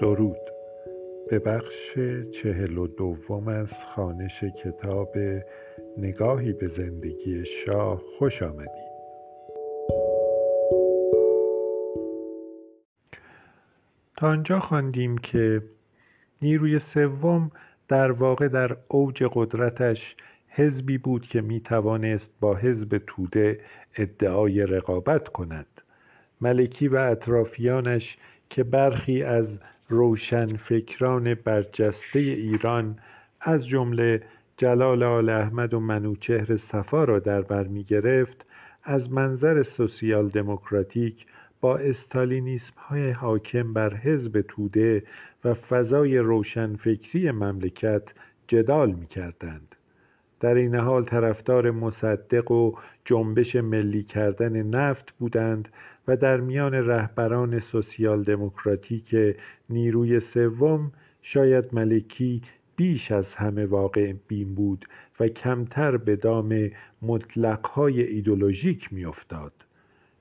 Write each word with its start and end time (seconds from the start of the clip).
درود. 0.00 0.50
به 1.30 1.38
بخش 1.38 1.98
چهل 2.32 2.78
و 2.78 2.86
دوم 2.86 3.48
از 3.48 3.72
خانش 3.94 4.44
کتاب 4.44 5.16
نگاهی 5.98 6.52
به 6.52 6.68
زندگی 6.68 7.44
شاه 7.44 8.02
خوش 8.18 8.42
آمدید. 8.42 8.90
تا 14.16 14.28
آنجا 14.28 14.60
خواندیم 14.60 15.18
که 15.18 15.62
نیروی 16.42 16.78
سوم 16.78 17.50
در 17.88 18.12
واقع 18.12 18.48
در 18.48 18.76
اوج 18.88 19.24
قدرتش 19.32 20.16
حزبی 20.48 20.98
بود 20.98 21.26
که 21.26 21.40
می 21.40 21.60
توانست 21.60 22.30
با 22.40 22.54
حزب 22.54 23.00
توده 23.06 23.60
ادعای 23.96 24.66
رقابت 24.66 25.28
کند. 25.28 25.66
ملکی 26.40 26.88
و 26.88 26.96
اطرافیانش 26.96 28.16
که 28.50 28.64
برخی 28.64 29.22
از 29.22 29.46
روشنفکران 29.90 31.34
برجسته 31.34 32.18
ایران 32.18 32.98
از 33.40 33.68
جمله 33.68 34.22
جلال 34.56 35.02
آل 35.02 35.28
احمد 35.28 35.74
و 35.74 35.80
منوچهر 35.80 36.56
صفا 36.56 37.04
را 37.04 37.18
در 37.18 37.42
بر 37.42 37.66
می 37.66 37.84
گرفت 37.84 38.46
از 38.84 39.12
منظر 39.12 39.62
سوسیال 39.62 40.28
دموکراتیک 40.28 41.26
با 41.60 41.78
استالینیسم 41.78 42.74
های 42.76 43.10
حاکم 43.10 43.72
بر 43.72 43.94
حزب 43.94 44.40
توده 44.48 45.02
و 45.44 45.54
فضای 45.54 46.18
روشنفکری 46.18 47.30
مملکت 47.30 48.02
جدال 48.48 48.90
می 48.90 49.06
کردند. 49.06 49.74
در 50.40 50.54
این 50.54 50.74
حال 50.74 51.04
طرفدار 51.04 51.70
مصدق 51.70 52.50
و 52.50 52.72
جنبش 53.04 53.56
ملی 53.56 54.02
کردن 54.02 54.62
نفت 54.62 55.10
بودند 55.18 55.68
و 56.10 56.16
در 56.16 56.40
میان 56.40 56.74
رهبران 56.74 57.60
سوسیال 57.60 58.22
دموکراتیک 58.22 59.36
نیروی 59.70 60.20
سوم 60.20 60.92
شاید 61.22 61.64
ملکی 61.72 62.42
بیش 62.76 63.12
از 63.12 63.34
همه 63.34 63.66
واقع 63.66 64.12
بین 64.28 64.54
بود 64.54 64.84
و 65.20 65.28
کمتر 65.28 65.96
به 65.96 66.16
دام 66.16 66.70
مطلقهای 67.02 68.02
ایدولوژیک 68.02 68.92
میافتاد. 68.92 69.52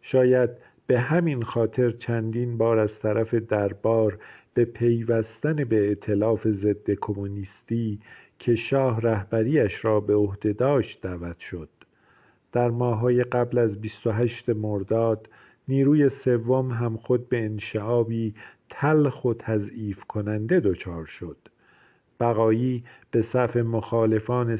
شاید 0.01 0.49
به 0.87 0.99
همین 0.99 1.43
خاطر 1.43 1.91
چندین 1.91 2.57
بار 2.57 2.79
از 2.79 2.99
طرف 2.99 3.33
دربار 3.33 4.19
به 4.53 4.65
پیوستن 4.65 5.55
به 5.55 5.91
اطلاف 5.91 6.47
ضد 6.47 6.91
کمونیستی 6.91 7.99
که 8.39 8.55
شاه 8.55 9.01
رهبریش 9.01 9.85
را 9.85 9.99
به 9.99 10.15
عهده 10.15 10.53
داشت 10.53 11.01
دعوت 11.01 11.39
شد. 11.39 11.69
در 12.51 12.69
ماههای 12.69 13.23
قبل 13.23 13.57
از 13.57 13.81
28 13.81 14.49
مرداد 14.49 15.27
نیروی 15.69 16.09
سوم 16.09 16.71
هم 16.71 16.97
خود 16.97 17.29
به 17.29 17.45
انشعابی 17.45 18.33
تلخ 18.69 19.25
و 19.25 19.33
تضعیف 19.33 20.03
کننده 20.03 20.59
دچار 20.59 21.05
شد 21.05 21.37
بقایی 22.19 22.83
به 23.11 23.21
صف 23.21 23.57
مخالفان 23.57 24.59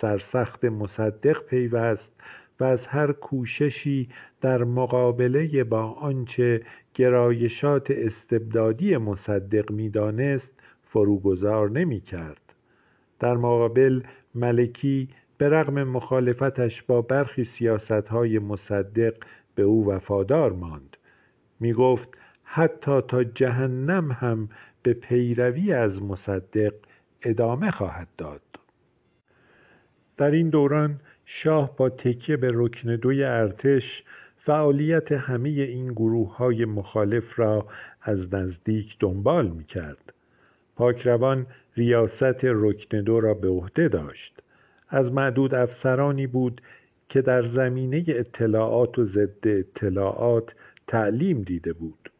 سرسخت 0.00 0.64
مصدق 0.64 1.42
پیوست 1.46 2.12
و 2.60 2.64
از 2.64 2.86
هر 2.86 3.12
کوششی 3.12 4.08
در 4.40 4.64
مقابله 4.64 5.64
با 5.64 5.82
آنچه 5.82 6.62
گرایشات 6.94 7.90
استبدادی 7.90 8.96
مصدق 8.96 9.70
می‌دانست 9.70 10.50
فروگذار 10.82 11.70
نمی 11.70 12.00
کرد. 12.00 12.54
در 13.20 13.34
مقابل 13.34 14.02
ملکی 14.34 15.08
به 15.38 15.48
رغم 15.48 15.84
مخالفتش 15.84 16.82
با 16.82 17.02
برخی 17.02 17.44
سیاست 17.44 18.08
های 18.08 18.38
مصدق 18.38 19.14
به 19.54 19.62
او 19.62 19.88
وفادار 19.88 20.52
ماند 20.52 20.96
می 21.60 21.72
گفت 21.72 22.08
حتی 22.44 23.00
تا 23.08 23.24
جهنم 23.24 24.12
هم 24.12 24.48
به 24.82 24.92
پیروی 24.92 25.72
از 25.72 26.02
مصدق 26.02 26.74
ادامه 27.22 27.70
خواهد 27.70 28.08
داد 28.18 28.42
در 30.16 30.30
این 30.30 30.50
دوران 30.50 31.00
شاه 31.24 31.76
با 31.76 31.88
تکیه 31.90 32.36
به 32.36 32.50
رکن 32.54 32.96
دوی 32.96 33.24
ارتش 33.24 34.02
فعالیت 34.36 35.12
همه 35.12 35.48
این 35.48 35.92
گروه 35.92 36.36
های 36.36 36.64
مخالف 36.64 37.38
را 37.38 37.66
از 38.02 38.34
نزدیک 38.34 38.96
دنبال 39.00 39.48
می 39.48 39.64
کرد. 39.64 40.12
پاکروان 40.76 41.46
ریاست 41.76 42.44
رکن 42.44 43.00
دو 43.00 43.20
را 43.20 43.34
به 43.34 43.48
عهده 43.48 43.88
داشت. 43.88 44.42
از 44.88 45.12
معدود 45.12 45.54
افسرانی 45.54 46.26
بود 46.26 46.60
که 47.14 47.22
در 47.22 47.42
زمینه 47.42 48.04
اطلاعات 48.08 48.98
و 48.98 49.04
ضد 49.04 49.48
اطلاعات 49.48 50.52
تعلیم 50.86 51.42
دیده 51.42 51.72
بود 51.72 52.10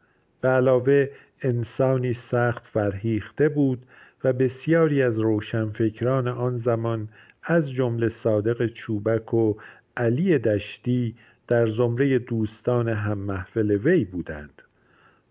به 0.41 0.49
علاوه 0.49 1.09
انسانی 1.43 2.12
سخت 2.12 2.62
فرهیخته 2.66 3.49
بود 3.49 3.87
و 4.25 4.32
بسیاری 4.32 5.03
از 5.03 5.19
روشنفکران 5.19 6.28
آن 6.28 6.59
زمان 6.59 7.09
از 7.43 7.71
جمله 7.71 8.09
صادق 8.09 8.66
چوبک 8.66 9.34
و 9.34 9.55
علی 9.97 10.38
دشتی 10.38 11.15
در 11.49 11.71
زمره 11.71 12.19
دوستان 12.19 12.88
هم 12.88 13.19
محفل 13.19 13.71
وی 13.71 14.05
بودند. 14.05 14.62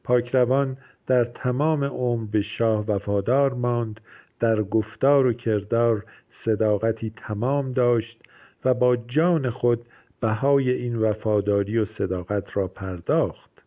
پاکروان 0.04 0.78
در 1.08 1.24
تمام 1.24 1.84
عمر 1.84 2.28
به 2.32 2.42
شاه 2.42 2.86
وفادار 2.88 3.54
ماند 3.54 4.00
در 4.40 4.64
گفتار 4.64 5.26
و 5.26 5.34
کردار 5.34 6.06
صداقتی 6.46 7.14
تمام 7.18 7.72
داشت 7.72 8.24
و 8.66 8.74
با 8.74 8.96
جان 8.96 9.50
خود 9.50 9.86
بهای 10.22 10.70
این 10.70 10.96
وفاداری 10.96 11.78
و 11.78 11.86
صداقت 11.86 12.58
را 12.58 12.68
پرداخت. 12.68 13.64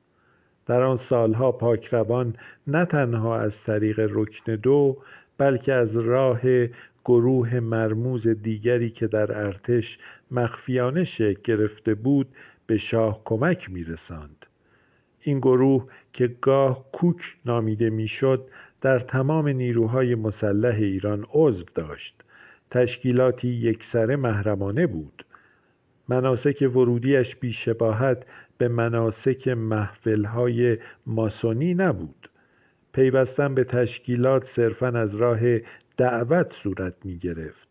در 0.67 0.83
آن 0.83 0.97
سالها 0.97 1.53
پاکروان 1.53 2.35
نه 2.67 2.85
تنها 2.85 3.39
از 3.39 3.63
طریق 3.63 4.09
رکن 4.13 4.55
دو 4.55 4.97
بلکه 5.39 5.73
از 5.73 5.97
راه 5.97 6.41
گروه 7.05 7.61
مرموز 7.61 8.29
دیگری 8.29 8.91
که 8.91 9.07
در 9.07 9.39
ارتش 9.39 9.99
مخفیانه 10.31 11.05
شکل 11.05 11.41
گرفته 11.45 11.95
بود 11.95 12.29
به 12.67 12.79
شاه 12.79 13.21
کمک 13.25 13.71
میرساند. 13.71 14.47
این 15.21 15.39
گروه 15.39 15.89
که 16.13 16.37
گاه 16.41 16.85
کوک 16.93 17.37
نامیده 17.45 17.91
می‌شد 17.91 18.49
در 18.81 18.99
تمام 18.99 19.49
نیروهای 19.49 20.15
مسلح 20.15 20.75
ایران 20.75 21.27
عضو 21.33 21.65
داشت. 21.75 22.23
تشکیلاتی 22.71 23.49
یکسره 23.49 24.17
محرمانه 24.17 24.87
بود. 24.87 25.25
مناسک 26.09 26.71
ورودیش 26.75 27.37
بیشباهت 27.37 28.27
به 28.59 28.69
مناسک 28.69 29.49
محفلهای 29.49 30.79
ماسونی 31.07 31.75
نبود. 31.75 32.31
پیوستن 32.93 33.55
به 33.55 33.65
تشکیلات 33.65 34.47
صرفا 34.47 34.89
از 34.89 35.15
راه 35.15 35.41
دعوت 35.97 36.53
صورت 36.63 36.95
می 37.05 37.19
گرفت. 37.19 37.69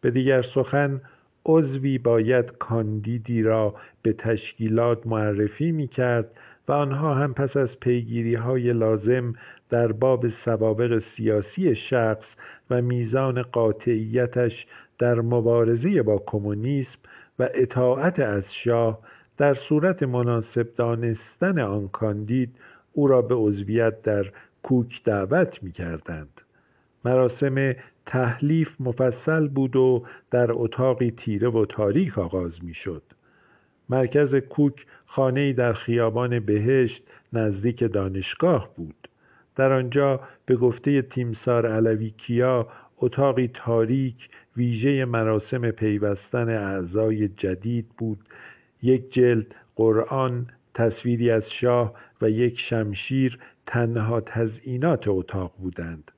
به 0.00 0.10
دیگر 0.10 0.42
سخن 0.42 1.00
عضوی 1.46 1.98
باید 1.98 2.52
کاندیدی 2.58 3.42
را 3.42 3.74
به 4.02 4.12
تشکیلات 4.12 5.06
معرفی 5.06 5.72
می 5.72 5.88
کرد 5.88 6.30
و 6.68 6.72
آنها 6.72 7.14
هم 7.14 7.34
پس 7.34 7.56
از 7.56 7.80
پیگیری 7.80 8.34
های 8.34 8.72
لازم 8.72 9.34
در 9.70 9.92
باب 9.92 10.28
سوابق 10.28 10.98
سیاسی 10.98 11.74
شخص 11.74 12.36
و 12.70 12.82
میزان 12.82 13.42
قاطعیتش 13.42 14.66
در 14.98 15.20
مبارزه 15.20 16.02
با 16.02 16.22
کمونیسم 16.26 16.98
و 17.38 17.48
اطاعت 17.54 18.20
از 18.20 18.54
شاه 18.54 18.98
در 19.38 19.54
صورت 19.54 20.02
مناسب 20.02 20.74
دانستن 20.76 21.58
آن 21.58 21.88
کاندید 21.88 22.56
او 22.92 23.06
را 23.06 23.22
به 23.22 23.34
عضویت 23.34 24.02
در 24.02 24.32
کوک 24.62 25.04
دعوت 25.04 25.62
می 25.62 25.72
کردند. 25.72 26.40
مراسم 27.04 27.74
تحلیف 28.06 28.68
مفصل 28.80 29.48
بود 29.48 29.76
و 29.76 30.04
در 30.30 30.46
اتاقی 30.52 31.10
تیره 31.10 31.48
و 31.48 31.66
تاریک 31.66 32.18
آغاز 32.18 32.64
می 32.64 32.74
شد. 32.74 33.02
مرکز 33.88 34.34
کوک 34.34 34.86
خانه 35.06 35.52
در 35.52 35.72
خیابان 35.72 36.40
بهشت 36.40 37.02
نزدیک 37.32 37.92
دانشگاه 37.92 38.68
بود. 38.76 39.08
در 39.56 39.72
آنجا 39.72 40.20
به 40.46 40.56
گفته 40.56 41.02
تیمسار 41.02 41.66
علوی 41.66 42.10
کیا 42.10 42.68
اتاقی 42.98 43.50
تاریک 43.54 44.28
ویژه 44.56 45.04
مراسم 45.04 45.70
پیوستن 45.70 46.48
اعضای 46.48 47.28
جدید 47.28 47.88
بود. 47.98 48.18
یک 48.82 49.12
جلد 49.12 49.54
قرآن 49.76 50.46
تصویری 50.74 51.30
از 51.30 51.50
شاه 51.50 51.94
و 52.22 52.30
یک 52.30 52.60
شمشیر 52.60 53.38
تنها 53.66 54.20
تزئینات 54.20 55.08
اتاق 55.08 55.52
بودند. 55.58 56.10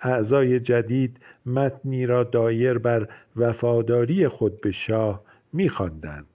اعضای 0.00 0.60
جدید 0.60 1.16
متنی 1.46 2.06
را 2.06 2.24
دایر 2.24 2.78
بر 2.78 3.08
وفاداری 3.36 4.28
خود 4.28 4.60
به 4.60 4.72
شاه 4.72 5.22
میخواندند. 5.52 6.33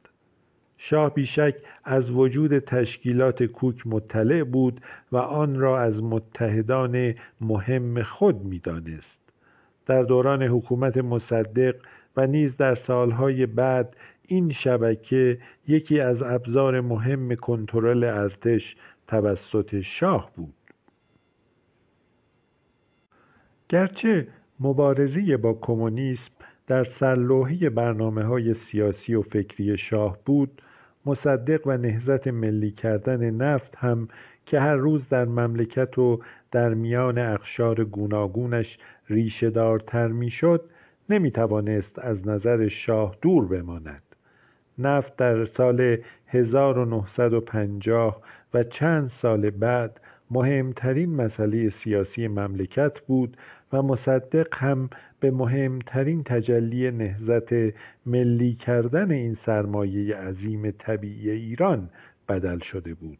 شاه 0.81 1.13
بیشک 1.13 1.55
از 1.83 2.11
وجود 2.11 2.59
تشکیلات 2.59 3.43
کوک 3.43 3.87
مطلع 3.87 4.43
بود 4.43 4.81
و 5.11 5.17
آن 5.17 5.59
را 5.59 5.79
از 5.79 6.03
متحدان 6.03 7.13
مهم 7.41 8.03
خود 8.03 8.43
می‌دانست. 8.43 9.19
در 9.85 10.03
دوران 10.03 10.43
حکومت 10.43 10.97
مصدق 10.97 11.75
و 12.17 12.27
نیز 12.27 12.57
در 12.57 12.75
سالهای 12.75 13.45
بعد 13.45 13.95
این 14.27 14.51
شبکه 14.51 15.37
یکی 15.67 15.99
از 15.99 16.21
ابزار 16.21 16.81
مهم 16.81 17.35
کنترل 17.35 18.03
ارتش 18.03 18.75
توسط 19.07 19.81
شاه 19.81 20.31
بود. 20.35 20.53
گرچه 23.69 24.27
مبارزه 24.59 25.37
با 25.37 25.53
کمونیسم 25.53 26.31
در 26.67 26.83
سرلوحه 26.83 27.69
برنامه 27.69 28.23
های 28.23 28.53
سیاسی 28.53 29.15
و 29.15 29.21
فکری 29.21 29.77
شاه 29.77 30.17
بود 30.25 30.61
مصدق 31.05 31.67
و 31.67 31.77
نهزت 31.77 32.27
ملی 32.27 32.71
کردن 32.71 33.29
نفت 33.31 33.75
هم 33.75 34.07
که 34.45 34.59
هر 34.59 34.75
روز 34.75 35.09
در 35.09 35.25
مملکت 35.25 35.97
و 35.97 36.19
در 36.51 36.73
میان 36.73 37.17
اخشار 37.17 37.83
گوناگونش 37.83 38.77
ریشه 39.09 39.49
دارتر 39.49 40.07
می‌شد 40.07 40.63
نمی 41.09 41.31
توانست 41.31 41.99
از 41.99 42.27
نظر 42.27 42.67
شاه 42.67 43.15
دور 43.21 43.47
بماند. 43.47 44.03
نفت 44.79 45.15
در 45.15 45.45
سال 45.45 45.97
1950 46.27 48.21
و 48.53 48.63
چند 48.63 49.07
سال 49.07 49.49
بعد 49.49 49.99
مهمترین 50.31 51.15
مسئله 51.15 51.69
سیاسی 51.69 52.27
مملکت 52.27 52.99
بود 52.99 53.37
و 53.73 53.81
مصدق 53.81 54.47
هم 54.51 54.89
به 55.19 55.31
مهمترین 55.31 56.23
تجلی 56.23 56.91
نهزت 56.91 57.53
ملی 58.05 58.53
کردن 58.53 59.11
این 59.11 59.33
سرمایه 59.33 60.15
عظیم 60.15 60.71
طبیعی 60.71 61.29
ایران 61.29 61.89
بدل 62.29 62.59
شده 62.59 62.93
بود. 62.93 63.19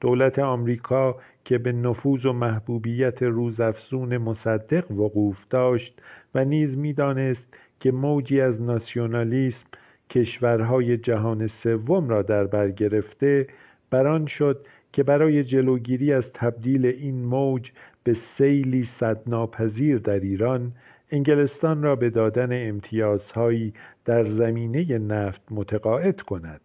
دولت 0.00 0.38
آمریکا 0.38 1.16
که 1.44 1.58
به 1.58 1.72
نفوذ 1.72 2.26
و 2.26 2.32
محبوبیت 2.32 3.22
روزافزون 3.22 4.16
مصدق 4.18 4.90
وقوف 4.90 5.38
داشت 5.50 6.02
و 6.34 6.44
نیز 6.44 6.78
می‌دانست 6.78 7.54
که 7.80 7.92
موجی 7.92 8.40
از 8.40 8.62
ناسیونالیسم 8.62 9.66
کشورهای 10.10 10.96
جهان 10.96 11.46
سوم 11.46 12.08
را 12.08 12.22
در 12.22 12.44
بر 12.44 12.70
گرفته 12.70 13.46
بران 13.90 14.26
شد 14.26 14.66
که 14.92 15.02
برای 15.02 15.44
جلوگیری 15.44 16.12
از 16.12 16.32
تبدیل 16.32 16.86
این 16.86 17.24
موج 17.24 17.72
به 18.06 18.14
سیلی 18.14 18.84
صدناپذیر 18.84 19.98
در 19.98 20.20
ایران 20.20 20.72
انگلستان 21.10 21.82
را 21.82 21.96
به 21.96 22.10
دادن 22.10 22.68
امتیازهایی 22.68 23.74
در 24.04 24.24
زمینه 24.24 24.98
نفت 24.98 25.40
متقاعد 25.50 26.20
کند. 26.20 26.60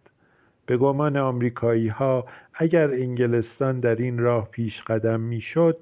به 0.66 0.76
گمان 0.76 1.16
آمریکایی 1.16 1.88
ها 1.88 2.26
اگر 2.54 2.90
انگلستان 2.90 3.80
در 3.80 3.96
این 3.96 4.18
راه 4.18 4.50
پیش 4.50 4.82
قدم 4.82 5.20
می‌شد 5.20 5.78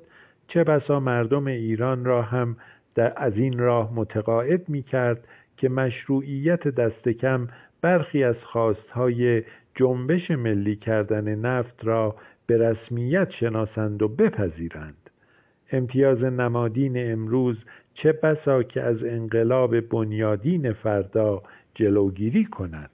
چه 0.49 0.65
بسا 0.65 1.01
مردم 1.01 1.47
ایران 1.47 2.05
را 2.05 2.23
هم 2.23 2.57
در 2.95 3.13
از 3.17 3.39
این 3.39 3.59
راه 3.59 3.95
متقاعد 3.95 4.69
می 4.69 4.83
کرد 4.83 5.29
که 5.57 5.69
مشروعیت 5.69 6.69
دست 6.69 7.09
کم 7.09 7.49
برخی 7.81 8.25
از 8.25 8.45
خواستهای 8.45 9.43
جنبش 9.75 10.31
ملی 10.31 10.77
کردن 10.77 11.35
نفت 11.35 11.85
را 11.85 12.17
به 12.47 12.59
رسمیت 12.59 13.31
شناسند 13.31 14.03
و 14.03 14.09
بپذیرند. 14.09 15.10
امتیاز 15.73 16.25
نمادین 16.25 17.13
امروز 17.13 17.65
چه 17.95 18.13
بسا 18.13 18.63
که 18.63 18.83
از 18.83 19.05
انقلاب 19.05 19.81
بنیادین 19.81 20.73
فردا 20.73 21.43
جلوگیری 21.75 22.45
کند؟ 22.45 22.91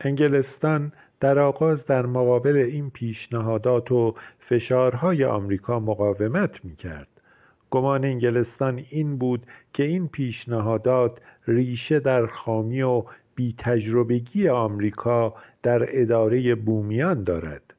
انگلستان 0.00 0.92
در 1.20 1.38
آغاز 1.38 1.86
در 1.86 2.06
مقابل 2.06 2.56
این 2.56 2.90
پیشنهادات 2.90 3.92
و 3.92 4.14
فشارهای 4.38 5.24
آمریکا 5.24 5.80
مقاومت 5.80 6.64
می‌کرد. 6.64 7.08
گمان 7.70 8.04
انگلستان 8.04 8.84
این 8.90 9.18
بود 9.18 9.46
که 9.72 9.82
این 9.82 10.08
پیشنهادات 10.08 11.18
ریشه 11.48 12.00
در 12.00 12.26
خامی 12.26 12.82
و 12.82 13.04
بیتجربگی 13.34 14.48
آمریکا 14.48 15.34
در 15.62 16.00
اداره 16.00 16.54
بومیان 16.54 17.24
دارد. 17.24 17.71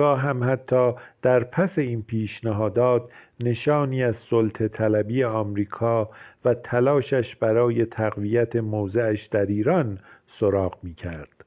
گاه 0.00 0.20
هم 0.20 0.52
حتی 0.52 0.92
در 1.22 1.44
پس 1.44 1.78
این 1.78 2.02
پیشنهادات 2.02 3.02
نشانی 3.40 4.04
از 4.04 4.16
سلطه 4.16 4.68
طلبی 4.68 5.24
آمریکا 5.24 6.10
و 6.44 6.54
تلاشش 6.54 7.36
برای 7.36 7.84
تقویت 7.84 8.56
موضعش 8.56 9.26
در 9.26 9.46
ایران 9.46 9.98
سراغ 10.40 10.78
می 10.82 10.94
کرد. 10.94 11.44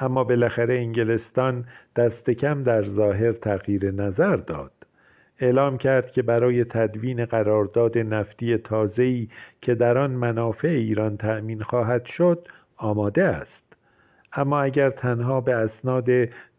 اما 0.00 0.24
بالاخره 0.24 0.74
انگلستان 0.74 1.64
دست 1.96 2.30
کم 2.30 2.62
در 2.62 2.82
ظاهر 2.82 3.32
تغییر 3.32 3.90
نظر 3.90 4.36
داد 4.36 4.72
اعلام 5.38 5.78
کرد 5.78 6.10
که 6.12 6.22
برای 6.22 6.64
تدوین 6.64 7.24
قرارداد 7.24 7.98
نفتی 7.98 8.58
تازه‌ای 8.58 9.28
که 9.60 9.74
در 9.74 9.98
آن 9.98 10.10
منافع 10.10 10.68
ایران 10.68 11.16
تأمین 11.16 11.62
خواهد 11.62 12.04
شد 12.04 12.48
آماده 12.76 13.24
است 13.24 13.71
اما 14.34 14.60
اگر 14.60 14.90
تنها 14.90 15.40
به 15.40 15.54
اسناد 15.54 16.08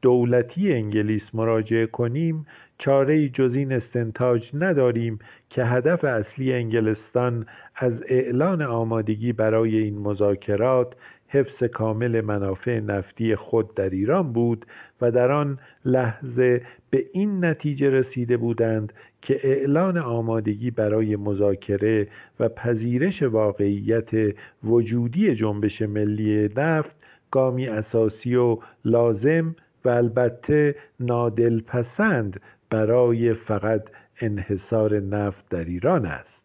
دولتی 0.02 0.74
انگلیس 0.74 1.36
مراجعه 1.36 1.86
کنیم 1.86 2.46
چاره 2.78 3.30
جز 3.30 3.56
این 3.56 3.72
استنتاج 3.72 4.50
نداریم 4.54 5.20
که 5.50 5.66
هدف 5.66 6.04
اصلی 6.04 6.54
انگلستان 6.54 7.46
از 7.76 8.04
اعلان 8.08 8.62
آمادگی 8.62 9.34
برای 9.34 9.78
این 9.78 10.00
مذاکرات 10.00 10.96
حفظ 11.28 11.64
کامل 11.64 12.22
منافع 12.22 12.80
نفتی 12.80 13.36
خود 13.36 13.76
در 13.76 13.90
ایران 13.90 14.34
بود 14.34 14.66
و 15.02 15.12
در 15.12 15.32
آن 15.32 15.60
لحظه 15.86 16.62
به 16.90 17.06
این 17.14 17.46
نتیجه 17.46 17.90
رسیده 17.90 18.38
بودند 18.38 18.94
که 19.22 19.40
اعلان 19.44 19.98
آمادگی 19.98 20.72
برای 20.72 21.16
مذاکره 21.16 22.08
و 22.40 22.50
پذیرش 22.50 23.24
واقعیت 23.24 24.36
وجودی 24.64 25.36
جنبش 25.36 25.82
ملی 25.82 26.50
نفت 26.56 27.03
گامی 27.34 27.68
اساسی 27.68 28.36
و 28.36 28.58
لازم 28.86 29.56
و 29.86 29.90
البته 29.90 30.76
نادلپسند 31.00 32.42
برای 32.70 33.34
فقط 33.34 33.84
انحصار 34.22 35.00
نفت 35.00 35.50
در 35.50 35.64
ایران 35.64 36.06
است. 36.06 36.44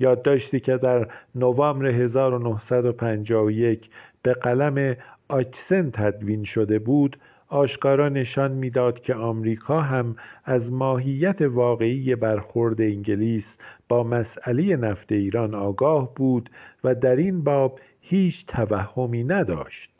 یادداشتی 0.00 0.60
که 0.60 0.76
در 0.76 1.08
نوامبر 1.34 1.86
1951 1.86 3.90
به 4.22 4.32
قلم 4.32 4.96
آچسن 5.28 5.90
تدوین 5.90 6.44
شده 6.44 6.78
بود 6.78 7.16
آشکارا 7.48 8.08
نشان 8.08 8.52
می‌داد 8.52 9.00
که 9.00 9.14
آمریکا 9.14 9.80
هم 9.80 10.16
از 10.44 10.72
ماهیت 10.72 11.42
واقعی 11.42 12.14
برخورد 12.14 12.80
انگلیس 12.80 13.56
با 13.88 14.02
مسئله 14.02 14.76
نفت 14.76 15.12
ایران 15.12 15.54
آگاه 15.54 16.14
بود 16.14 16.50
و 16.84 16.94
در 16.94 17.16
این 17.16 17.44
باب 17.44 17.80
هیچ 18.00 18.46
توهمی 18.46 19.24
نداشت. 19.24 19.93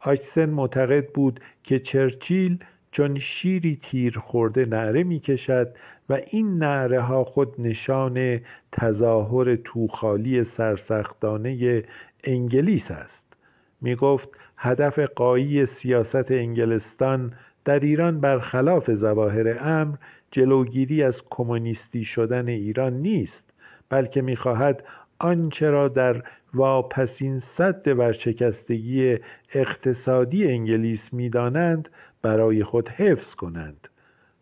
آچسن 0.00 0.50
معتقد 0.50 1.06
بود 1.12 1.40
که 1.64 1.78
چرچیل 1.78 2.58
چون 2.92 3.18
شیری 3.18 3.78
تیر 3.82 4.18
خورده 4.18 4.64
نعره 4.64 5.02
می‌کشد 5.02 5.74
و 6.08 6.18
این 6.30 6.58
نعره 6.58 7.00
ها 7.00 7.24
خود 7.24 7.54
نشان 7.58 8.40
تظاهر 8.72 9.56
توخالی 9.56 10.44
سرسختانه 10.44 11.82
انگلیس 12.24 12.90
است. 12.90 13.36
می 13.80 13.94
گفت 13.94 14.28
هدف 14.56 14.98
قایی 14.98 15.66
سیاست 15.66 16.30
انگلستان 16.30 17.32
در 17.64 17.78
ایران 17.80 18.20
برخلاف 18.20 18.94
ظواهر 18.94 19.58
امر 19.60 19.96
جلوگیری 20.30 21.02
از 21.02 21.22
کمونیستی 21.30 22.04
شدن 22.04 22.48
ایران 22.48 22.92
نیست 22.92 23.52
بلکه 23.88 24.22
می‌خواهد 24.22 24.84
آنچه 25.18 25.70
را 25.70 25.88
در 25.88 26.22
واپسین 26.54 27.40
صد 27.40 27.98
ورشکستگی 27.98 29.18
اقتصادی 29.54 30.46
انگلیس 30.46 31.12
می‌دانند 31.14 31.88
برای 32.22 32.64
خود 32.64 32.88
حفظ 32.88 33.34
کنند. 33.34 33.88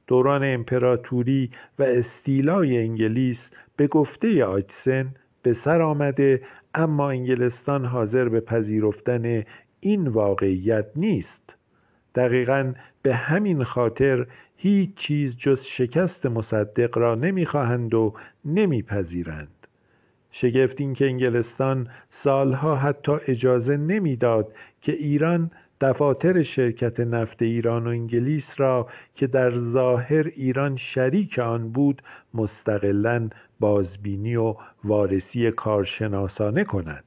دوران 0.06 0.44
امپراتوری 0.44 1.50
و 1.78 1.82
استیلای 1.82 2.78
انگلیس 2.78 3.50
به 3.76 3.86
گفته 3.86 4.44
آجسن 4.44 5.08
به 5.42 5.52
سر 5.52 5.82
آمده 5.82 6.42
اما 6.74 7.10
انگلستان 7.10 7.84
حاضر 7.84 8.28
به 8.28 8.40
پذیرفتن 8.40 9.44
این 9.80 10.08
واقعیت 10.08 10.86
نیست. 10.96 11.54
دقیقا 12.14 12.72
به 13.02 13.14
همین 13.14 13.64
خاطر 13.64 14.26
هیچ 14.56 14.94
چیز 14.94 15.36
جز 15.36 15.62
شکست 15.62 16.26
مصدق 16.26 16.98
را 16.98 17.14
نمی‌خواهند 17.14 17.94
و 17.94 18.14
نمیپذیرند. 18.44 19.55
شگفت 20.40 20.80
این 20.80 20.94
که 20.94 21.06
انگلستان 21.06 21.88
سالها 22.10 22.76
حتی 22.76 23.12
اجازه 23.28 23.76
نمی‌داد 23.76 24.52
که 24.80 24.92
ایران 24.92 25.50
دفاتر 25.80 26.42
شرکت 26.42 27.00
نفت 27.00 27.42
ایران 27.42 27.86
و 27.86 27.90
انگلیس 27.90 28.60
را 28.60 28.88
که 29.14 29.26
در 29.26 29.50
ظاهر 29.50 30.26
ایران 30.36 30.76
شریک 30.76 31.38
آن 31.38 31.72
بود 31.72 32.02
مستقلا 32.34 33.28
بازبینی 33.60 34.36
و 34.36 34.54
وارسی 34.84 35.50
کارشناسانه 35.50 36.64
کند 36.64 37.04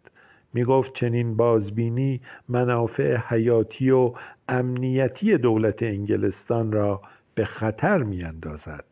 می 0.54 0.64
گفت 0.64 0.94
چنین 0.94 1.36
بازبینی 1.36 2.22
منافع 2.48 3.18
حیاتی 3.28 3.90
و 3.90 4.14
امنیتی 4.48 5.38
دولت 5.38 5.84
انگلستان 5.84 6.72
را 6.72 7.02
به 7.36 7.46
خطر 7.46 7.98
می 8.04 8.24
اندازد. 8.24 8.84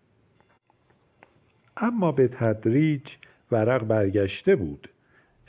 اما 1.78 2.12
به 2.12 2.28
تدریج 2.28 3.08
ورق 3.52 3.88
برگشته 3.88 4.56
بود. 4.56 4.90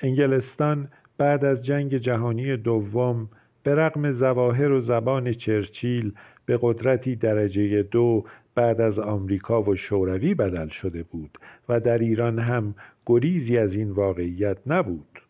انگلستان 0.03 0.89
بعد 1.19 1.45
از 1.45 1.65
جنگ 1.65 1.97
جهانی 1.97 2.57
دوم 2.57 3.29
به 3.63 3.75
رغم 3.75 4.13
زواهر 4.13 4.73
و 4.73 4.81
زبان 4.81 5.33
چرچیل 5.33 6.13
به 6.47 6.59
قدرتی 6.63 7.17
درجه 7.17 7.83
دو 7.83 8.25
بعد 8.55 8.81
از 8.81 8.99
آمریکا 8.99 9.63
و 9.63 9.77
شوروی 9.77 10.35
بدل 10.35 10.69
شده 10.69 11.03
بود 11.03 11.39
و 11.69 11.81
در 11.81 11.99
ایران 11.99 12.39
هم 12.39 12.75
گریزی 13.07 13.59
از 13.59 13.75
این 13.75 13.91
واقعیت 13.91 14.59
نبود. 14.67 15.21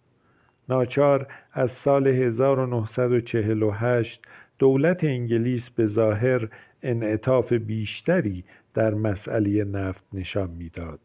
ناچار 0.68 1.26
از 1.52 1.70
سال 1.70 2.06
1948 2.06 4.22
دولت 4.58 5.04
انگلیس 5.04 5.70
به 5.70 5.87
ظاهر 5.87 6.48
انعطاف 6.82 7.52
بیشتری 7.52 8.44
در 8.75 8.94
مسئله 8.94 9.64
نفت 9.64 10.04
نشان 10.12 10.50
می‌داد. 10.50 11.00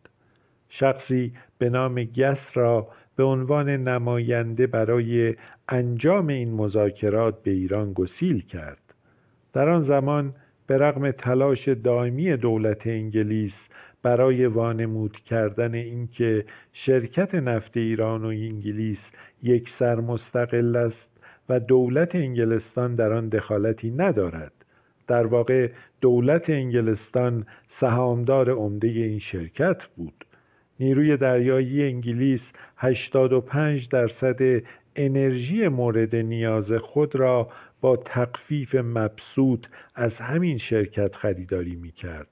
شخصی 0.79 1.33
به 1.57 1.69
نام 1.69 2.03
گس 2.03 2.57
را 2.57 2.87
به 3.15 3.23
عنوان 3.23 3.69
نماینده 3.69 4.67
برای 4.67 5.35
انجام 5.69 6.27
این 6.27 6.53
مذاکرات 6.53 7.43
به 7.43 7.51
ایران 7.51 7.93
گسیل 7.93 8.41
کرد. 8.41 8.93
در 9.53 9.69
آن 9.69 9.83
زمان 9.83 10.33
به 10.67 10.77
رغم 10.77 11.11
تلاش 11.11 11.67
دائمی 11.69 12.37
دولت 12.37 12.87
انگلیس 12.87 13.67
برای 14.03 14.45
وانمود 14.45 15.17
کردن 15.17 15.73
اینکه 15.73 16.45
شرکت 16.73 17.35
نفت 17.35 17.77
ایران 17.77 18.25
و 18.25 18.27
انگلیس 18.27 19.11
یک 19.43 19.69
سر 19.69 19.95
مستقل 19.95 20.75
است 20.75 21.09
و 21.49 21.59
دولت 21.59 22.15
انگلستان 22.15 22.95
در 22.95 23.13
آن 23.13 23.29
دخالتی 23.29 23.91
ندارد. 23.91 24.53
در 25.07 25.25
واقع 25.25 25.69
دولت 26.01 26.49
انگلستان 26.49 27.45
سهامدار 27.69 28.49
عمده 28.49 28.87
این 28.87 29.19
شرکت 29.19 29.83
بود. 29.97 30.25
نیروی 30.79 31.17
دریایی 31.17 31.83
انگلیس 31.83 32.51
85 32.77 33.89
درصد 33.89 34.63
انرژی 34.95 35.67
مورد 35.67 36.15
نیاز 36.15 36.71
خود 36.71 37.15
را 37.15 37.49
با 37.81 37.95
تقفیف 37.95 38.75
مبسوط 38.75 39.65
از 39.95 40.17
همین 40.17 40.57
شرکت 40.57 41.15
خریداری 41.15 41.75
می 41.75 41.91
کرد. 41.91 42.27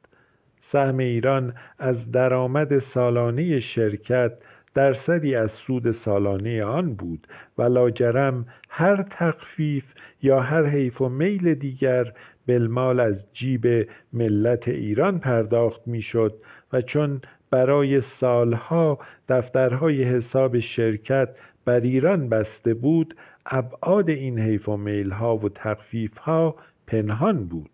سهم 0.61 0.97
ایران 0.97 1.53
از 1.79 2.11
درآمد 2.11 2.79
سالانه 2.79 3.59
شرکت 3.59 4.33
درصدی 4.73 5.35
از 5.35 5.51
سود 5.51 5.91
سالانه 5.91 6.63
آن 6.63 6.93
بود 6.93 7.27
و 7.57 7.63
لاجرم 7.63 8.45
هر 8.69 9.05
تخفیف 9.09 9.83
یا 10.21 10.39
هر 10.39 10.65
حیف 10.65 11.01
و 11.01 11.09
میل 11.09 11.53
دیگر 11.53 12.13
بالمال 12.47 12.99
از 12.99 13.33
جیب 13.33 13.87
ملت 14.13 14.67
ایران 14.67 15.19
پرداخت 15.19 15.87
می‌شد 15.87 16.33
و 16.73 16.81
چون 16.81 17.21
برای 17.51 18.01
سالها 18.01 18.99
دفترهای 19.29 20.03
حساب 20.03 20.59
شرکت 20.59 21.29
بر 21.65 21.79
ایران 21.79 22.29
بسته 22.29 22.73
بود 22.73 23.15
ابعاد 23.45 24.09
این 24.09 24.39
حیف 24.39 24.69
و 24.69 24.77
میل 24.77 25.11
ها 25.11 25.37
و 25.37 25.49
تخفیف 25.49 26.17
ها 26.17 26.55
پنهان 26.87 27.45
بود. 27.45 27.69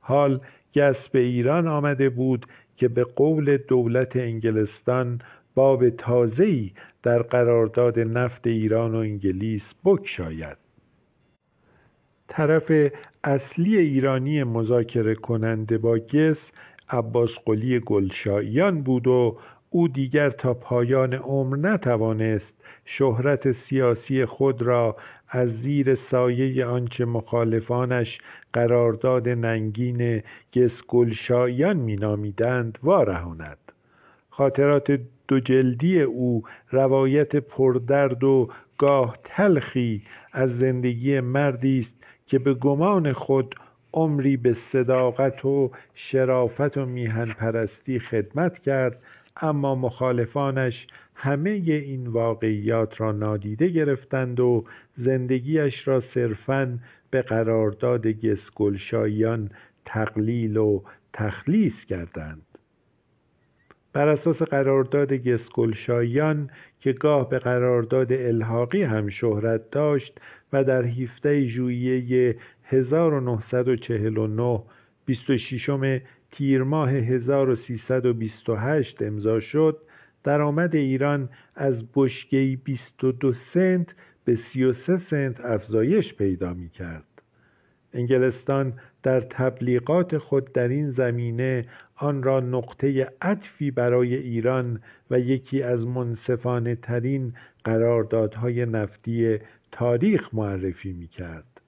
حال 0.00 0.40
گس 0.74 1.08
به 1.08 1.18
ایران 1.18 1.68
آمده 1.68 2.08
بود 2.08 2.46
که 2.76 2.88
به 2.88 3.04
قول 3.04 3.56
دولت 3.56 4.16
انگلستان 4.16 5.20
باب 5.54 5.90
تازه‌ای 5.90 6.70
در 7.02 7.22
قرارداد 7.22 7.98
نفت 7.98 8.46
ایران 8.46 8.94
و 8.94 8.98
انگلیس 8.98 9.74
بکشاید 9.84 10.56
طرف 12.28 12.72
اصلی 13.24 13.78
ایرانی 13.78 14.44
مذاکره 14.44 15.14
کننده 15.14 15.78
با 15.78 15.98
گس 15.98 16.50
عباس 16.90 17.30
قلی 17.46 17.80
گلشاییان 17.80 18.82
بود 18.82 19.06
و 19.06 19.38
او 19.70 19.88
دیگر 19.88 20.30
تا 20.30 20.54
پایان 20.54 21.14
عمر 21.14 21.56
نتوانست 21.56 22.54
شهرت 22.84 23.52
سیاسی 23.52 24.24
خود 24.24 24.62
را 24.62 24.96
از 25.28 25.48
زیر 25.48 25.94
سایه 25.94 26.66
آنچه 26.66 27.04
مخالفانش 27.04 28.18
قرارداد 28.52 29.28
ننگین 29.28 30.22
گسگلشاییان 30.54 31.76
مینامیدند 31.76 32.78
وارهاند. 32.82 33.58
خاطرات 34.30 35.00
دو 35.28 35.40
جلدی 35.40 36.00
او 36.00 36.42
روایت 36.72 37.36
پردرد 37.36 38.24
و 38.24 38.48
گاه 38.78 39.18
تلخی 39.24 40.02
از 40.32 40.58
زندگی 40.58 41.20
مردی 41.20 41.80
است 41.80 41.94
که 42.26 42.38
به 42.38 42.54
گمان 42.54 43.12
خود 43.12 43.54
عمری 43.92 44.36
به 44.36 44.54
صداقت 44.54 45.44
و 45.44 45.70
شرافت 45.94 46.76
و 46.76 46.86
میهن 46.86 47.32
پرستی 47.32 47.98
خدمت 47.98 48.58
کرد 48.58 49.02
اما 49.36 49.74
مخالفانش 49.74 50.86
همه 51.14 51.50
این 51.50 52.06
واقعیات 52.06 53.00
را 53.00 53.12
نادیده 53.12 53.68
گرفتند 53.68 54.40
و 54.40 54.64
زندگیش 54.96 55.88
را 55.88 56.00
صرفاً 56.00 56.78
به 57.10 57.22
قرارداد 57.22 58.06
گسگلشاییان 58.06 59.50
تقلیل 59.84 60.56
و 60.56 60.82
تخلیص 61.12 61.84
کردند. 61.84 62.42
بر 63.92 64.08
اساس 64.08 64.42
قرارداد 64.42 65.12
گسگلشاییان 65.12 66.50
که 66.80 66.92
گاه 66.92 67.28
به 67.28 67.38
قرارداد 67.38 68.12
الحاقی 68.12 68.82
هم 68.82 69.08
شهرت 69.08 69.70
داشت 69.70 70.20
و 70.52 70.64
در 70.64 70.84
17 70.84 71.46
ژوئیه 71.46 72.36
1949 72.70 74.62
26 75.06 76.00
تیر 76.30 76.62
ماه 76.62 76.90
1328 76.90 79.02
امضا 79.02 79.40
شد 79.40 79.78
درآمد 80.24 80.76
ایران 80.76 81.28
از 81.54 81.84
بشکه 81.94 82.58
22 82.64 83.32
سنت 83.32 83.94
به 84.24 84.36
33 84.36 84.96
سنت 84.96 85.40
افزایش 85.40 86.14
پیدا 86.14 86.54
می 86.54 86.68
کرد. 86.68 87.04
انگلستان 87.94 88.72
در 89.02 89.20
تبلیغات 89.20 90.18
خود 90.18 90.52
در 90.52 90.68
این 90.68 90.90
زمینه 90.90 91.66
آن 91.96 92.22
را 92.22 92.40
نقطه 92.40 93.08
عطفی 93.22 93.70
برای 93.70 94.14
ایران 94.14 94.80
و 95.10 95.18
یکی 95.18 95.62
از 95.62 95.86
منصفانه 95.86 96.74
ترین 96.74 97.32
قراردادهای 97.64 98.66
نفتی 98.66 99.38
تاریخ 99.72 100.34
معرفی 100.34 100.92
می 100.92 101.08
کرد. 101.08 101.60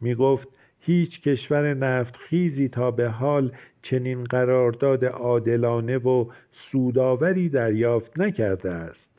می 0.00 0.14
گفت 0.14 0.48
هیچ 0.80 1.20
کشور 1.20 1.74
نفت 1.74 2.16
خیزی 2.16 2.68
تا 2.68 2.90
به 2.90 3.08
حال 3.08 3.52
چنین 3.82 4.24
قرارداد 4.24 5.04
عادلانه 5.04 5.98
و 5.98 6.24
سودآوری 6.72 7.48
دریافت 7.48 8.18
نکرده 8.18 8.70
است. 8.70 9.10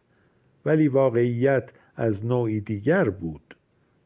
ولی 0.65 0.87
واقعیت 0.87 1.69
از 1.95 2.25
نوعی 2.25 2.59
دیگر 2.59 3.09
بود. 3.09 3.55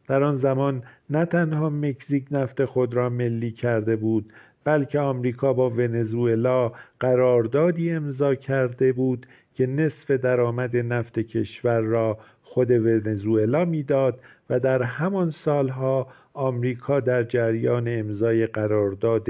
در 0.08 0.24
آن 0.24 0.38
زمان 0.38 0.84
نه 1.10 1.26
تنها 1.26 1.70
مکزیک 1.70 2.26
نفت 2.32 2.66
خود 2.66 2.94
را 2.94 3.10
ملی 3.10 3.52
کرده 3.52 3.96
بود 3.96 4.34
بلکه 4.64 5.00
آمریکا 5.00 5.54
با 5.54 5.70
ونزوئلا 5.70 6.72
قراردادی 7.00 7.92
امضا 7.92 8.36
کرده 8.36 8.92
بود 8.92 9.26
که 9.56 9.66
نصف 9.68 10.12
درآمد 10.12 10.78
نفت 10.78 11.20
کشور 11.20 11.80
را 11.80 12.18
خود 12.44 12.72
ونزوئلا 12.72 13.66
می‌داد 13.66 14.20
و 14.50 14.60
در 14.60 14.84
همان 14.84 15.32
سالها 15.32 16.08
آمریکا 16.36 17.00
در 17.00 17.24
جریان 17.24 17.88
امضای 17.88 18.48
قرارداد 18.48 19.28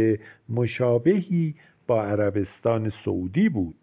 مشابهی 0.50 1.56
با 1.88 2.04
عربستان 2.04 2.90
سعودی 2.90 3.50
بود. 3.50 3.76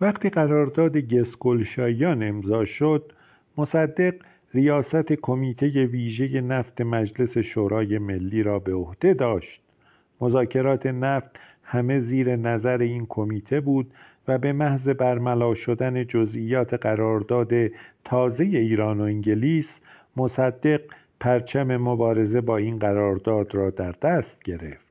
وقتی 0.00 0.28
قرارداد 0.28 0.96
گسکلشایان 0.96 2.22
امضا 2.22 2.64
شد 2.64 3.12
مصدق 3.58 4.14
ریاست 4.54 5.12
کمیته 5.12 5.66
ویژه 5.66 6.40
نفت 6.40 6.80
مجلس 6.80 7.38
شورای 7.38 7.98
ملی 7.98 8.42
را 8.42 8.58
به 8.58 8.74
عهده 8.74 9.14
داشت. 9.14 9.62
مذاکرات 10.20 10.86
نفت 10.86 11.30
همه 11.62 12.00
زیر 12.00 12.36
نظر 12.36 12.78
این 12.78 13.06
کمیته 13.08 13.60
بود 13.60 13.92
و 14.28 14.38
به 14.38 14.52
محض 14.52 14.88
برملا 14.88 15.54
شدن 15.54 16.04
جزئیات 16.04 16.74
قرارداد 16.74 17.52
تازه 18.04 18.44
ایران 18.44 19.00
و 19.00 19.04
انگلیس 19.04 19.80
مصدق 20.16 20.80
پرچم 21.20 21.76
مبارزه 21.76 22.40
با 22.40 22.56
این 22.56 22.78
قرارداد 22.78 23.54
را 23.54 23.70
در 23.70 23.92
دست 23.92 24.42
گرفت. 24.42 24.86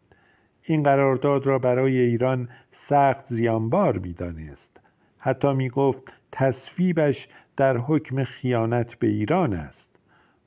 این 0.64 0.84
قرارداد 0.84 1.46
را 1.46 1.60
برای 1.60 2.00
ایران 2.00 2.50
سخت 2.90 3.26
زیانبار 3.30 3.98
می‌دانست. 3.98 4.80
حتی 5.20 5.54
می 5.54 5.70
گفت 5.70 6.04
تصویبش 6.32 7.28
در 7.58 7.78
حکم 7.78 8.24
خیانت 8.24 8.96
به 8.96 9.08
ایران 9.08 9.54
است. 9.54 9.86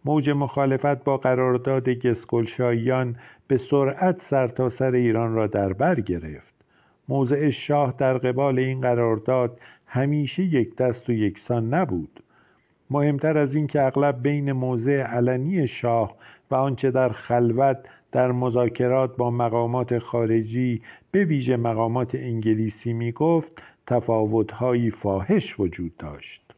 موج 0.05 0.31
مخالفت 0.31 1.05
با 1.05 1.17
قرارداد 1.17 1.89
گسکلشاییان 1.89 3.17
به 3.49 3.59
سرعت 3.59 4.23
سرتاسر 4.31 4.91
سر 4.91 4.97
ایران 4.97 5.35
را 5.35 5.47
در 5.47 5.73
بر 5.73 6.01
گرفت. 6.01 6.55
موضع 7.09 7.51
شاه 7.51 7.95
در 7.99 8.19
قبال 8.19 8.59
این 8.59 8.81
قرارداد 8.81 9.61
همیشه 9.87 10.43
یک 10.43 10.77
دست 10.77 11.09
و 11.09 11.13
یکسان 11.13 11.75
نبود. 11.75 12.21
مهمتر 12.91 13.39
از 13.39 13.55
این 13.55 13.67
که 13.67 13.83
اغلب 13.83 14.23
بین 14.23 14.53
موضع 14.53 15.03
علنی 15.03 15.69
شاه 15.69 16.17
و 16.51 16.55
آنچه 16.55 16.91
در 16.91 17.09
خلوت 17.09 17.79
در 18.13 18.33
مذاکرات 18.33 19.17
با 19.17 19.31
مقامات 19.31 19.99
خارجی 19.99 20.83
به 21.11 21.25
ویژه 21.25 21.57
مقامات 21.57 22.15
انگلیسی 22.15 22.93
می 22.93 23.13
گفت 23.13 23.63
تفاوتهایی 23.87 24.91
فاحش 24.91 25.61
وجود 25.61 25.97
داشت. 25.97 26.55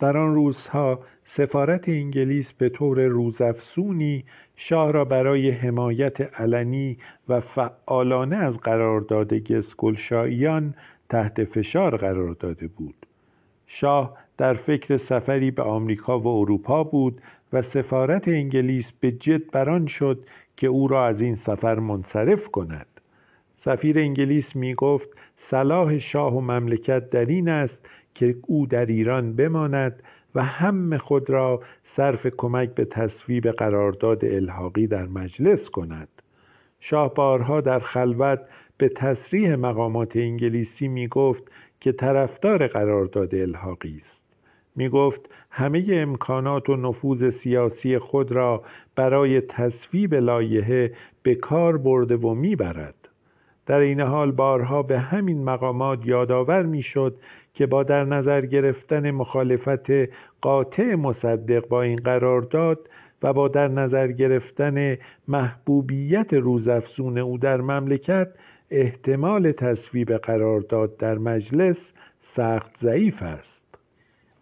در 0.00 0.16
آن 0.16 0.34
روزها 0.34 1.00
سفارت 1.24 1.88
انگلیس 1.88 2.52
به 2.52 2.68
طور 2.68 3.00
روزافزونی 3.00 4.24
شاه 4.56 4.92
را 4.92 5.04
برای 5.04 5.50
حمایت 5.50 6.20
علنی 6.20 6.98
و 7.28 7.40
فعالانه 7.40 8.36
از 8.36 8.56
قرارداد 8.56 9.34
گسگلشاییان 9.34 10.74
تحت 11.08 11.44
فشار 11.44 11.96
قرار 11.96 12.34
داده 12.34 12.68
بود. 12.68 13.06
شاه 13.80 14.16
در 14.38 14.54
فکر 14.54 14.96
سفری 14.96 15.50
به 15.50 15.62
آمریکا 15.62 16.18
و 16.18 16.28
اروپا 16.28 16.84
بود 16.84 17.20
و 17.52 17.62
سفارت 17.62 18.28
انگلیس 18.28 18.92
به 19.00 19.12
جد 19.12 19.50
بران 19.50 19.86
شد 19.86 20.24
که 20.56 20.66
او 20.66 20.88
را 20.88 21.06
از 21.06 21.20
این 21.20 21.34
سفر 21.36 21.78
منصرف 21.78 22.48
کند. 22.48 22.86
سفیر 23.56 23.98
انگلیس 23.98 24.56
می 24.56 24.74
گفت 24.74 25.08
صلاح 25.36 25.98
شاه 25.98 26.36
و 26.36 26.40
مملکت 26.40 27.10
در 27.10 27.24
این 27.24 27.48
است 27.48 27.78
که 28.14 28.36
او 28.46 28.66
در 28.66 28.86
ایران 28.86 29.36
بماند 29.36 30.02
و 30.34 30.42
هم 30.42 30.98
خود 30.98 31.30
را 31.30 31.60
صرف 31.84 32.26
کمک 32.36 32.74
به 32.74 32.84
تصویب 32.84 33.50
قرارداد 33.50 34.24
الحاقی 34.24 34.86
در 34.86 35.06
مجلس 35.06 35.70
کند. 35.70 36.08
شاه 36.80 37.14
بارها 37.14 37.60
در 37.60 37.78
خلوت 37.78 38.40
به 38.78 38.88
تصریح 38.88 39.54
مقامات 39.54 40.16
انگلیسی 40.16 40.88
می 40.88 41.08
گفت 41.08 41.42
که 41.84 41.92
طرفدار 41.92 42.66
قرارداد 42.66 43.34
الحاقی 43.34 44.02
است. 44.04 44.22
می 44.76 44.88
گفت 44.88 45.20
همه 45.50 45.86
امکانات 45.90 46.68
و 46.68 46.76
نفوذ 46.76 47.30
سیاسی 47.30 47.98
خود 47.98 48.32
را 48.32 48.62
برای 48.96 49.40
تصویب 49.40 50.14
لایحه 50.14 50.92
به 51.22 51.34
کار 51.34 51.76
برده 51.76 52.16
و 52.16 52.34
می‌برد. 52.34 52.94
در 53.66 53.78
این 53.78 54.00
حال 54.00 54.32
بارها 54.32 54.82
به 54.82 54.98
همین 54.98 55.44
مقامات 55.44 56.06
یادآور 56.06 56.62
می‌شد 56.62 57.16
که 57.54 57.66
با 57.66 57.82
در 57.82 58.04
نظر 58.04 58.46
گرفتن 58.46 59.10
مخالفت 59.10 59.90
قاطع 60.40 60.94
مصدق 60.94 61.68
با 61.68 61.82
این 61.82 61.96
قرارداد 61.96 62.88
و 63.22 63.32
با 63.32 63.48
در 63.48 63.68
نظر 63.68 64.12
گرفتن 64.12 64.98
محبوبیت 65.28 66.34
روزافزون 66.34 67.18
او 67.18 67.38
در 67.38 67.60
مملکت 67.60 68.28
احتمال 68.70 69.52
تصویب 69.52 70.16
قرارداد 70.16 70.96
در 70.96 71.18
مجلس 71.18 71.92
سخت 72.20 72.70
ضعیف 72.82 73.22
است. 73.22 73.64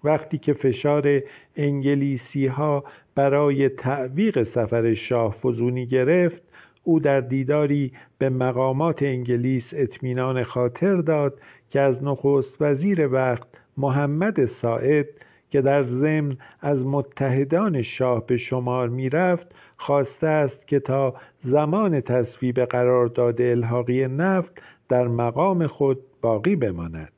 وقتی 0.04 0.38
که 0.38 0.52
فشار 0.52 1.20
انگلیسی 1.56 2.46
ها 2.46 2.84
برای 3.14 3.68
تعویق 3.68 4.42
سفر 4.42 4.94
شاه 4.94 5.32
فزونی 5.32 5.86
گرفت 5.86 6.42
او 6.84 7.00
در 7.00 7.20
دیداری 7.20 7.92
به 8.18 8.28
مقامات 8.28 9.02
انگلیس 9.02 9.70
اطمینان 9.76 10.44
خاطر 10.44 10.96
داد 10.96 11.40
که 11.70 11.80
از 11.80 12.04
نخست 12.04 12.56
وزیر 12.62 13.08
وقت 13.12 13.46
محمد 13.76 14.46
ساعد 14.46 15.06
که 15.52 15.60
در 15.60 15.82
ضمن 15.82 16.36
از 16.60 16.86
متحدان 16.86 17.82
شاه 17.82 18.26
به 18.26 18.36
شمار 18.36 18.88
می 18.88 19.08
رفت 19.08 19.46
خواسته 19.76 20.26
است 20.26 20.66
که 20.66 20.80
تا 20.80 21.14
زمان 21.44 22.00
تصویب 22.00 22.60
قرارداد 22.64 23.40
الحاقی 23.40 24.06
نفت 24.06 24.62
در 24.88 25.08
مقام 25.08 25.66
خود 25.66 25.98
باقی 26.22 26.56
بماند. 26.56 27.12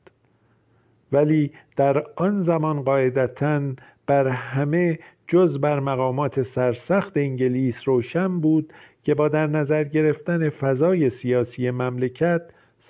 ولی 1.11 1.51
در 1.75 2.03
آن 2.15 2.43
زمان 2.43 2.81
قاعدتا 2.81 3.61
بر 4.07 4.27
همه 4.27 4.99
جز 5.27 5.59
بر 5.59 5.79
مقامات 5.79 6.43
سرسخت 6.43 7.17
انگلیس 7.17 7.87
روشن 7.87 8.39
بود 8.39 8.73
که 9.03 9.13
با 9.13 9.27
در 9.27 9.47
نظر 9.47 9.83
گرفتن 9.83 10.49
فضای 10.49 11.09
سیاسی 11.09 11.71
مملکت 11.71 12.41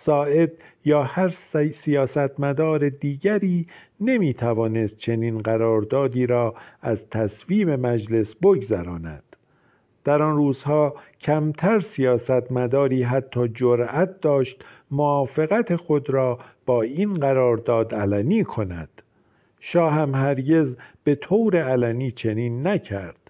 ساعد 0.04 0.52
یا 0.86 1.04
هر 1.04 1.34
سیاستمدار 1.84 2.90
دیگری 2.90 3.68
نمی 4.02 4.34
توانست 4.34 4.98
چنین 4.98 5.38
قراردادی 5.38 6.26
را 6.26 6.56
از 6.82 7.10
تصویب 7.10 7.70
مجلس 7.70 8.36
بگذراند. 8.36 9.24
در 10.04 10.22
آن 10.22 10.36
روزها 10.36 10.96
کمتر 11.22 11.80
سیاستمداری 11.80 13.04
حتی 13.04 13.48
جرأت 13.48 14.22
داشت 14.22 14.66
موافقت 14.92 15.76
خود 15.76 16.10
را 16.10 16.40
با 16.66 16.82
این 16.82 17.14
قرارداد 17.14 17.96
علنی 17.96 18.44
کند. 18.44 18.90
شاه 19.60 19.94
هم 19.94 20.16
هرگز 20.16 20.76
به 21.04 21.16
طور 21.16 21.58
علنی 21.58 22.12
چنین 22.12 22.68
نکرد. 22.68 23.25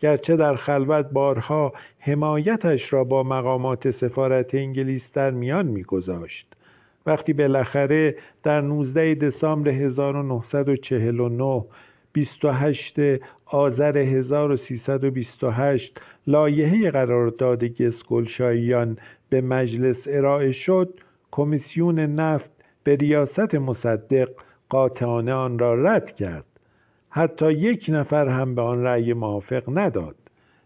گرچه 0.00 0.36
در 0.36 0.56
خلوت 0.56 1.06
بارها 1.12 1.72
حمایتش 1.98 2.92
را 2.92 3.04
با 3.04 3.22
مقامات 3.22 3.90
سفارت 3.90 4.54
انگلیس 4.54 5.12
در 5.12 5.30
میان 5.30 5.66
میگذاشت. 5.66 6.56
وقتی 7.06 7.32
بالاخره 7.32 8.16
در 8.42 8.60
19 8.60 9.14
دسامبر 9.14 9.70
1949 9.70 11.64
28 12.12 13.00
آذر 13.46 13.98
1328 13.98 16.00
لایحه 16.26 16.90
قرارداد 16.90 17.64
گسگلشاییان 17.64 18.98
به 19.28 19.40
مجلس 19.40 20.04
ارائه 20.06 20.52
شد 20.52 21.00
کمیسیون 21.30 22.00
نفت 22.00 22.50
به 22.84 22.96
ریاست 22.96 23.54
مصدق 23.54 24.28
قاطعانه 24.68 25.32
آن 25.32 25.58
را 25.58 25.74
رد 25.74 26.16
کرد. 26.16 26.55
حتی 27.16 27.52
یک 27.52 27.86
نفر 27.88 28.28
هم 28.28 28.54
به 28.54 28.62
آن 28.62 28.82
رأی 28.82 29.12
موافق 29.12 29.78
نداد. 29.78 30.16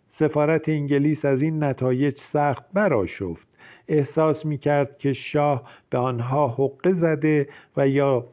سفارت 0.08 0.68
انگلیس 0.68 1.24
از 1.24 1.42
این 1.42 1.64
نتایج 1.64 2.18
سخت 2.32 2.64
براشفت 2.72 3.48
احساس 3.88 4.46
می 4.46 4.58
کرد 4.58 4.98
که 4.98 5.12
شاه 5.12 5.70
به 5.90 5.98
آنها 5.98 6.48
حقه 6.48 6.92
زده 6.92 7.48
و 7.76 7.88
یا 7.88 8.26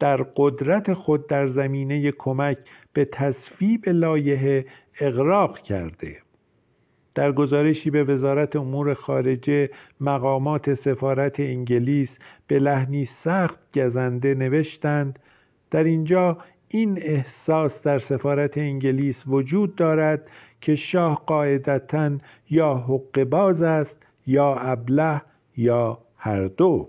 در 0.00 0.22
قدرت 0.36 0.92
خود 0.92 1.26
در 1.26 1.46
زمینه 1.46 2.12
کمک 2.12 2.58
به 2.92 3.04
تصویب 3.04 3.88
لایحه 3.88 4.66
اغراق 5.00 5.58
کرده. 5.58 6.16
در 7.14 7.32
گزارشی 7.32 7.90
به 7.90 8.04
وزارت 8.04 8.56
امور 8.56 8.94
خارجه 8.94 9.70
مقامات 10.00 10.74
سفارت 10.74 11.40
انگلیس 11.40 12.18
به 12.46 12.58
لحنی 12.58 13.04
سخت 13.04 13.78
گزنده 13.78 14.34
نوشتند. 14.34 15.18
در 15.70 15.84
اینجا 15.84 16.38
این 16.74 17.02
احساس 17.02 17.82
در 17.82 17.98
سفارت 17.98 18.58
انگلیس 18.58 19.22
وجود 19.26 19.76
دارد 19.76 20.30
که 20.60 20.76
شاه 20.76 21.22
قاعدتا 21.26 22.10
یا 22.50 22.74
حق 22.74 23.24
باز 23.24 23.62
است 23.62 23.96
یا 24.26 24.54
ابله 24.54 25.22
یا 25.56 25.98
هر 26.16 26.46
دو. 26.46 26.88